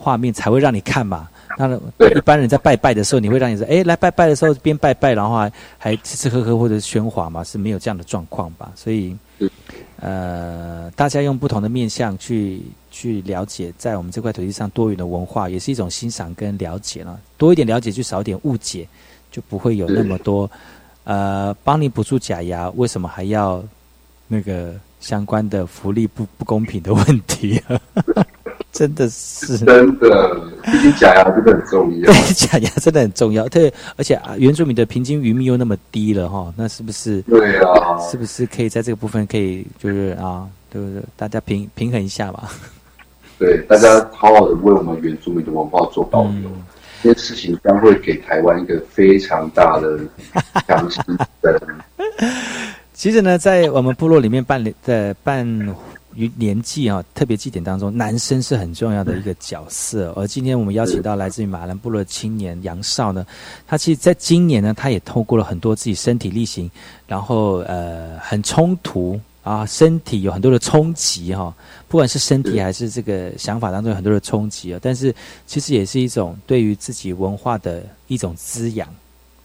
[0.00, 1.28] 画面才会让你看嘛。
[1.58, 1.76] 那
[2.16, 8.72] 一般人在拜拜的时候，你会让你说，哎，来拜拜的时候边拜拜，然后还还吃吃喝喝或者喧哗嘛，是没有这样的状况吧？
[8.74, 9.14] 所以，
[9.96, 17.20] 呃，大家用不同的面向去去了解，在我们这块土地上多元的文化，也是一种欣赏跟了解了。
[17.36, 18.88] 多一点了解，就少一点误解，
[19.30, 20.50] 就不会有那么多，
[21.04, 23.62] 呃，帮你补助假牙，为什么还要
[24.28, 27.60] 那个相关的福利不不公平的问题？
[28.72, 32.06] 真的是真的，毕竟假牙真的很重要。
[32.06, 33.48] 对， 假牙真的很重要。
[33.48, 37.20] 对，而且啊，原住民的平均余命又那么低了哈，那是不是？
[37.22, 41.02] 对啊，是不是可以在这个部分可以就是啊，对不对？
[41.16, 42.48] 大家平平衡一下吧。
[43.38, 46.50] 对，大家好好的为我们原住民的文化做保留，
[47.02, 49.98] 这件事情将会给台湾一个非常大的
[50.68, 51.00] 强势
[51.42, 51.60] 的。
[52.94, 55.74] 其实呢，在我们部落里面办的办。
[56.14, 60.12] 于年纪啊，特别祭典当中，男生是很重要的一个角色。
[60.16, 63.24] 而今天我们邀请到来自于马兰部落青年杨少呢，
[63.66, 66.70] 他其实在今年呢，他也透过了很多自己身体力行，
[67.06, 71.54] 然后呃很冲突啊，身体有很多的冲击哈，
[71.88, 75.14] 不管是身体还是这个想法当中有很多的冲击啊，但是
[75.46, 78.88] 其实也是一种对于自己文化的一种滋养。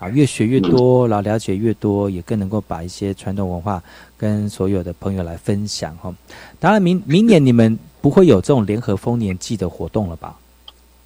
[0.05, 3.81] 啊，越学越多，然后了解越多，也更能够把一些传统文化
[4.15, 6.13] 跟所有的朋友来分享哈。
[6.59, 10.37] 当然，明明年你们不会有这种联合丰年祭的活动了吧？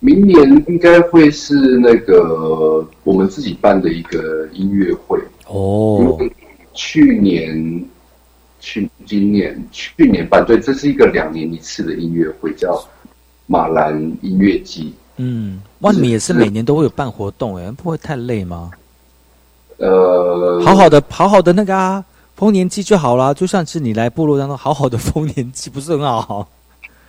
[0.02, 0.38] 明年
[0.68, 6.18] 应该会是那个我们自己办的一个音乐会哦。
[6.74, 7.86] 去年、
[8.60, 12.82] 去今年、去年办对，这是一个两年一次的音乐会，叫
[13.45, 14.93] 马兰音乐季。
[15.18, 18.72] 嗯，哇，你们也是每年都会有办活动，哎，不会太累吗？
[19.80, 22.04] 呃，好好的，好好的那个啊，
[22.36, 26.48] 丰年祭就好了，就像是你来部落当中好好的丰年祭，不是很好？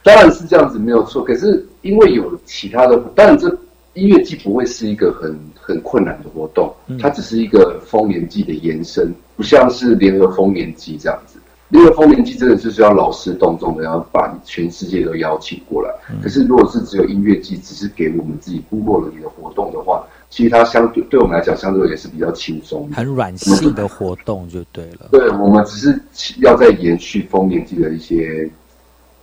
[0.02, 1.22] 当然是这样子，没有错。
[1.22, 3.48] 可是因为有其他的，当然这
[3.94, 11.38] 音乐季不会是一个很很困难的活动，它只是一个丰年祭的延伸，不像是联合丰年祭这样子。
[11.68, 15.90] 联合丰年祭真的就是要劳师动众的，要把全世界都邀请过来。
[16.22, 25.08] 可是如果是只有音乐季，只是给我们自己部落里的活动的话，其实它相对对我们来讲，相对也是比较轻松、很软性的活动就对了。
[25.10, 26.00] 对，我们只是
[26.38, 28.48] 要在延续丰年祭的一些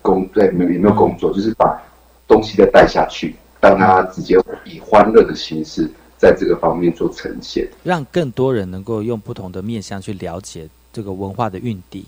[0.01, 1.81] 工，对，没有没有工作，就是把
[2.27, 12.05] 东西再带下去，让它直接以欢乐的形式在这个方面做呈现，让更多人能够用不同的面向去了解这个文化的韵底。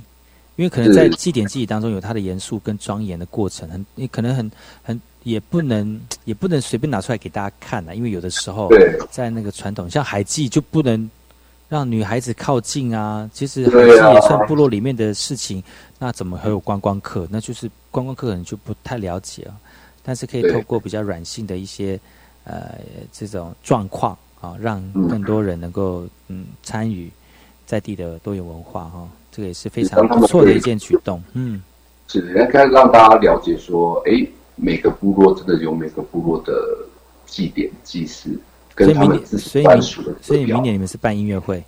[0.59, 4.51] 因为可能在祭典记忆当中有它的严肃跟庄严的过程，很你可能很
[4.83, 7.93] 很也不能也不能随便拿出来给大家看啊。
[7.93, 8.67] 因为有的时候
[9.09, 11.09] 在那个传统像海祭就不能
[11.69, 13.29] 让女孩子靠近啊。
[13.33, 15.63] 其实海祭也算部落里面的事情，
[15.97, 17.25] 那怎么还有观光客？
[17.31, 19.55] 那就是观光客可能就不太了解啊。
[20.03, 21.97] 但是可以透过比较软性的一些
[22.43, 22.77] 呃
[23.13, 27.09] 这种状况啊，让更多人能够嗯参与
[27.65, 29.07] 在地的多元文化哈。
[29.31, 31.61] 这个也是非常不错的一件举动，嗯，
[32.07, 34.25] 是应该让大家了解说，哎，
[34.55, 36.51] 每个部落真的有每个部落的
[37.27, 38.31] 祭典祭祀，
[38.73, 40.15] 跟他们自己专属的。
[40.19, 41.63] 所以明年你们是办音乐会？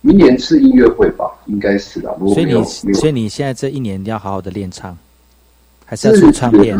[0.00, 1.28] 明年是音乐会吧？
[1.46, 2.16] 应该是的。
[2.28, 4.96] 所以你所以你现在这一年要好好的练唱，
[5.84, 6.78] 还是要出唱片？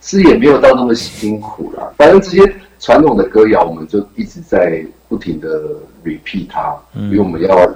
[0.00, 1.92] 是也没有到那么辛苦啦。
[1.98, 7.70] 反正这些传统的歌谣，我们就一直在不停的 repeat 它，因为我们要。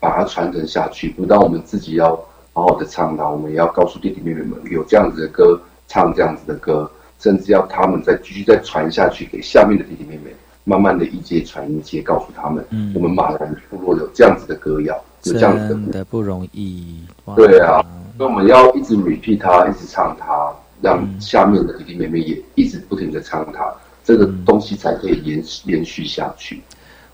[0.00, 2.10] 把它传承下去，不但我们自己要
[2.52, 10.30] 好好的唱它，我们也要告诉弟弟妹妹们，有这样子的歌，唱这样子的歌，甚至要他们再继续再传下去，给下面的弟弟妹妹，
[10.64, 14.94] 慢慢的一阶传一阶，告诉他们，嗯，我们马兰部落有这样子的歌谣，
[15.24, 17.02] 有这样子的不容易。
[17.36, 17.80] 对啊，
[18.16, 23.72] 所以我们要一直 repeat 它，一直唱它，让下面的弟弟妹妹也一直不停的唱它，
[24.04, 26.62] 这个东西才可以延延续下去。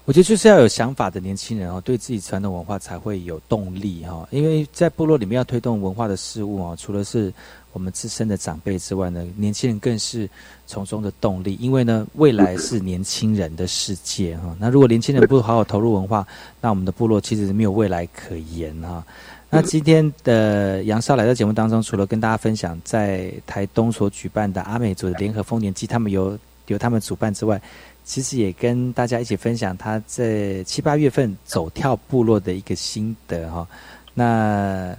[0.06, 4.28] 我觉得就是要有想法的年轻人哦，对自己传统文化才会有动力哈。
[4.30, 7.32] 因为在部落里面要推动文化的事物哦，除了是
[7.72, 10.28] 我们自身的长辈之外呢，年轻人更是
[10.66, 11.56] 从中的动力。
[11.58, 14.54] 因为呢，未来是年轻人的世界哈。
[14.60, 16.26] 那如果年轻人不好好投入文化，
[16.60, 19.02] 那我们的部落其实是没有未来可言哈。
[19.48, 27.58] 那今天的杨少来到节目当中，除了跟大家分享在台东所举办的阿美族的联合丰年祭，他们由由他们主办之外。
[28.04, 33.66] 其实也跟大家一起分享他在七八月份走跳部落的一个心得哈。
[34.12, 34.94] 那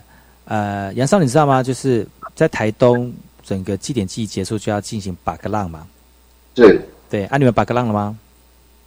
[0.45, 1.63] 呃，杨少你知道吗？
[1.63, 5.87] 就是在台东整个祭典季结束就要进行八个浪嘛。
[6.53, 6.79] 对
[7.09, 8.17] 对，啊，你们八个浪了吗？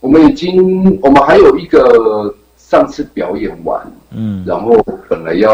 [0.00, 4.76] 我们已经，我们还有一个上次表演完，嗯，然后
[5.08, 5.50] 本来要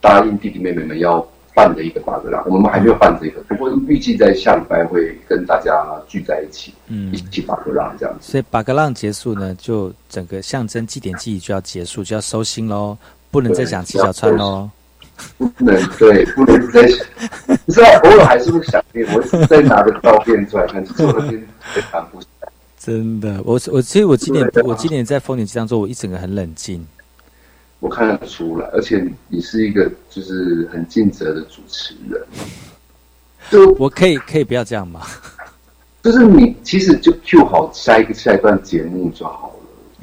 [0.00, 1.26] 答应弟弟妹妹们要。
[1.58, 8.30] 办的一个巴格拉，我们还没有办这个，不过预计在下礼拜会跟大家聚在一起，嗯，一起巴格浪这样子。
[8.30, 12.96] 所以巴格浪结束呢，就整个象征祭典记忆就要结束，就要收心喽，
[13.32, 14.70] 不能再讲七小川喽。
[15.36, 16.82] 不能 对，不能再，
[17.66, 21.44] 你知道偶尔还是会想念，我再拿个照片出来看，其实那边
[21.74, 22.20] 非常不
[22.78, 26.86] 真的，我我其实我今年我今年在丰年祭当中，我一整个很冷静。
[27.80, 32.20] 我看得出来，而且你是一个就是很尽责的主持人。
[33.50, 35.00] 就我可以可以不要这样吗？
[36.02, 39.54] 就是你其实就 Q 好下一个下一段节目就好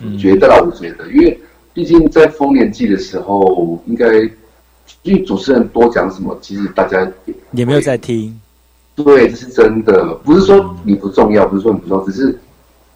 [0.01, 0.17] 了。
[0.17, 1.39] 觉得啦，我觉得，因为
[1.73, 4.19] 毕竟在丰年祭的时候，应该
[5.03, 7.05] 因为主持人多讲什么，其实大家
[7.51, 8.39] 也没有在听。
[8.95, 12.37] 对，这是真的，不是说你不重要，不是说你不重要，只是。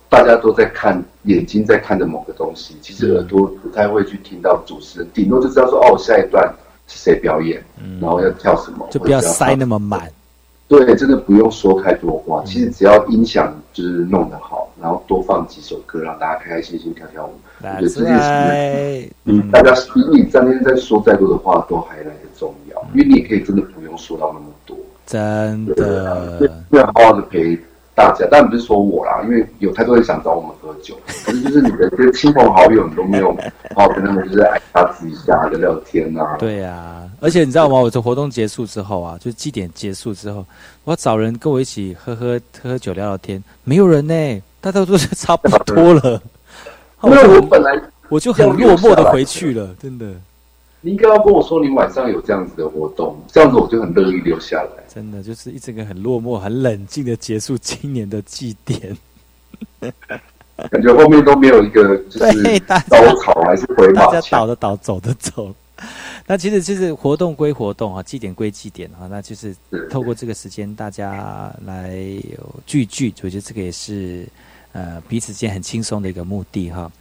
[0.09, 6.51] 大家都在看，眼睛在看着某个东西，其实耳朵不太会去听到主持人，顶多就知道说哦，下一段
[6.87, 7.63] 是谁表演，
[8.01, 10.11] 然后要跳什么，就不要塞那么满。
[10.67, 17.33] 对，真的不用说太多话，其实只要音响就是弄得好，然后多放几首歌，让大家开开心心跳跳舞。
[17.61, 27.59] 我觉得这件事，嗯，大家比你今天在说再多的话都还来得重要，因为你也可以真的不用说到那么多，真的，要好好的陪。
[27.99, 33.35] 大家，但不是说我啦，因为有太多人想找我们喝酒， 可是就是你的这些亲朋好友，你都没有
[33.75, 36.37] 好好 跟他们就是挨他自一下聊聊天啊。
[36.39, 37.77] 对呀，而且你知道吗？
[37.77, 40.45] 我这活动结束之后啊，就祭典结束之后，
[40.85, 46.21] 我找人跟我一起喝喝喝喝酒聊聊天，没有人呢，大家都是差不多了。
[47.03, 47.71] 因为我本来
[48.07, 50.05] 我就很落寞的回去了，真的。
[50.81, 54.83] 你应该要跟我说，你晚上有这样子的活动，这样子我就很乐意留下来。
[54.87, 58.97] 真的，就是一整个很落寞、很冷静的结束今年的祭典。
[60.71, 62.59] 感觉后面都没有一个就是
[62.89, 65.53] 高潮，还是回马枪，倒的倒，走的走。
[66.27, 69.55] 那其实就是活动归活动啊，祭典归祭典啊，那就是
[69.89, 71.97] 透过这个时间大家来
[72.65, 74.27] 聚聚，我觉得这个也是
[74.73, 76.91] 呃彼此间很轻松的一个目的哈。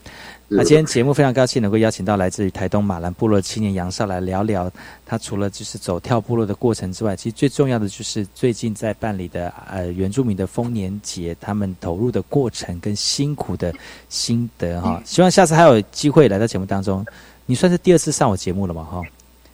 [0.51, 4.70] 那今天节目非常高兴能够邀请到来自于台东马兰部落青年杨少来聊聊，
[5.05, 13.70] 他除了就是走跳部落的过程之外，其实最重要的就是最近在办理的呃原住民的丰年节，他们投入的过程跟辛苦的
[14.09, 15.03] 心得哈。
[15.05, 17.05] 希望下次还有机会来到节目当中。
[17.44, 19.03] 你算是第二次上我节目了嘛哈？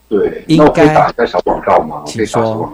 [0.08, 2.04] 对，应该打一下小广告吗？
[2.06, 2.72] 请说。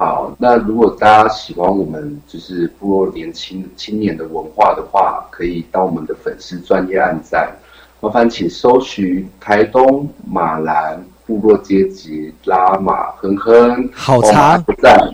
[0.00, 7.52] 好，那如果大家喜欢我们就是部落年轻青年的文化的话，可以到我们的粉丝专业按赞。
[7.98, 15.12] 麻烦请搜寻台东马兰部落阶级拉马哼哼，好长赞。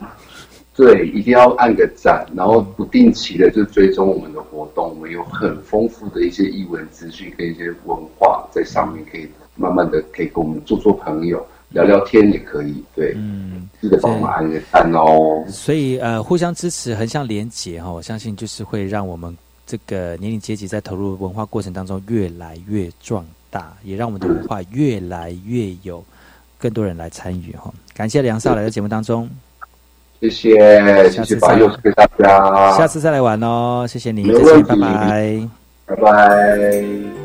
[0.76, 9.26] 对，一定要按个赞，然后不定期的就追踪我们的活动，我们有很丰富的一些译文资讯跟一些文化在上面，可以
[9.57, 11.43] 慢慢的可以跟我们做做朋友。
[11.75, 15.45] 聊聊天也可以，对，嗯，记得帮我们按个赞哦。
[15.49, 26.03] 所以呃，互相支持，横向连结哈，我相信就是会让我们这个年龄阶级在投入文化过程当中越来越壮大，也让我们的文化越来越有
[26.59, 27.75] 更多人来参与哈。
[27.93, 29.29] 感谢梁少来到节目当中，
[30.20, 35.49] 谢谢，谢谢把佑给大家，下次再来玩哦，谢谢你，再见，拜拜，
[35.87, 37.24] 拜拜。